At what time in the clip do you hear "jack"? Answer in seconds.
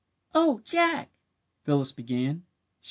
0.65-1.11